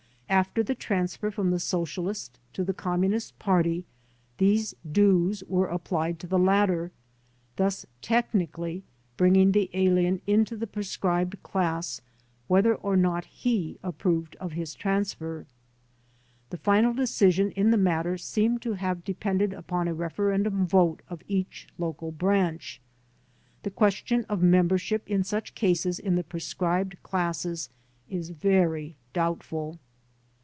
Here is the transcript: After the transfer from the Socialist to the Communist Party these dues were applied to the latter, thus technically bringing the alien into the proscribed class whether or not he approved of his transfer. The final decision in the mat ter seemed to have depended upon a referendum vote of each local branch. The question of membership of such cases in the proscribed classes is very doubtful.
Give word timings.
After 0.31 0.63
the 0.63 0.75
transfer 0.75 1.29
from 1.29 1.51
the 1.51 1.59
Socialist 1.59 2.39
to 2.53 2.63
the 2.63 2.73
Communist 2.73 3.37
Party 3.37 3.83
these 4.37 4.73
dues 4.89 5.43
were 5.45 5.67
applied 5.67 6.19
to 6.21 6.25
the 6.27 6.39
latter, 6.39 6.93
thus 7.57 7.85
technically 8.01 8.85
bringing 9.17 9.51
the 9.51 9.69
alien 9.73 10.21
into 10.25 10.55
the 10.55 10.67
proscribed 10.67 11.43
class 11.43 11.99
whether 12.47 12.73
or 12.73 12.95
not 12.95 13.25
he 13.25 13.77
approved 13.83 14.37
of 14.37 14.53
his 14.53 14.73
transfer. 14.73 15.45
The 16.49 16.55
final 16.55 16.93
decision 16.93 17.51
in 17.51 17.71
the 17.71 17.75
mat 17.77 18.05
ter 18.05 18.15
seemed 18.15 18.61
to 18.61 18.75
have 18.75 19.03
depended 19.03 19.51
upon 19.51 19.89
a 19.89 19.93
referendum 19.93 20.65
vote 20.65 21.01
of 21.09 21.21
each 21.27 21.67
local 21.77 22.13
branch. 22.13 22.79
The 23.63 23.69
question 23.69 24.23
of 24.29 24.41
membership 24.41 25.09
of 25.09 25.25
such 25.25 25.55
cases 25.55 25.99
in 25.99 26.15
the 26.15 26.23
proscribed 26.23 27.03
classes 27.03 27.67
is 28.09 28.29
very 28.29 28.95
doubtful. 29.11 29.77